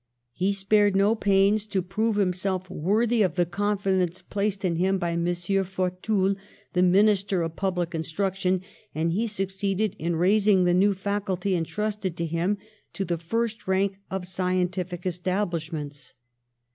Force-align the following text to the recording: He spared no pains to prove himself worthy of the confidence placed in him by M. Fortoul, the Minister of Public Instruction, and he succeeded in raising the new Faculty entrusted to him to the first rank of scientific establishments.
He 0.33 0.51
spared 0.51 0.95
no 0.95 1.13
pains 1.13 1.67
to 1.67 1.83
prove 1.83 2.15
himself 2.15 2.67
worthy 2.71 3.21
of 3.21 3.35
the 3.35 3.45
confidence 3.45 4.23
placed 4.23 4.65
in 4.65 4.77
him 4.77 4.97
by 4.97 5.11
M. 5.11 5.27
Fortoul, 5.31 6.33
the 6.73 6.81
Minister 6.81 7.43
of 7.43 7.55
Public 7.55 7.93
Instruction, 7.93 8.61
and 8.95 9.11
he 9.11 9.27
succeeded 9.27 9.95
in 9.99 10.15
raising 10.15 10.63
the 10.63 10.73
new 10.73 10.95
Faculty 10.95 11.53
entrusted 11.55 12.17
to 12.17 12.25
him 12.25 12.57
to 12.93 13.05
the 13.05 13.19
first 13.19 13.67
rank 13.67 13.99
of 14.09 14.25
scientific 14.27 15.05
establishments. 15.05 16.15